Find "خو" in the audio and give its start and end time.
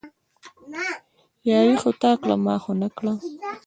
1.81-1.89, 2.63-2.71